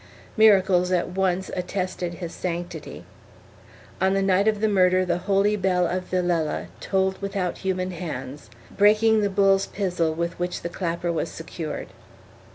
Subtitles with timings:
[0.35, 3.05] Miracles at once attested his sanctity.
[4.01, 8.49] On the night of the murder the holy bell of Villela tolled without human hands,
[8.75, 11.89] breaking the bull's pizzle with which the clapper was secured.